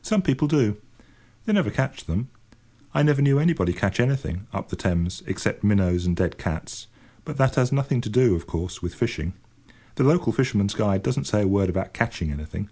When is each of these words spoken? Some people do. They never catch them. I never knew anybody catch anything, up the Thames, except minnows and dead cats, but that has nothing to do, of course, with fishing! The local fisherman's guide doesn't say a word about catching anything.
Some 0.00 0.22
people 0.22 0.48
do. 0.48 0.78
They 1.44 1.52
never 1.52 1.68
catch 1.68 2.06
them. 2.06 2.30
I 2.94 3.02
never 3.02 3.20
knew 3.20 3.38
anybody 3.38 3.74
catch 3.74 4.00
anything, 4.00 4.46
up 4.50 4.70
the 4.70 4.74
Thames, 4.76 5.22
except 5.26 5.62
minnows 5.62 6.06
and 6.06 6.16
dead 6.16 6.38
cats, 6.38 6.86
but 7.26 7.36
that 7.36 7.56
has 7.56 7.72
nothing 7.72 8.00
to 8.00 8.08
do, 8.08 8.34
of 8.34 8.46
course, 8.46 8.80
with 8.80 8.94
fishing! 8.94 9.34
The 9.96 10.04
local 10.04 10.32
fisherman's 10.32 10.72
guide 10.72 11.02
doesn't 11.02 11.26
say 11.26 11.42
a 11.42 11.46
word 11.46 11.68
about 11.68 11.92
catching 11.92 12.30
anything. 12.32 12.70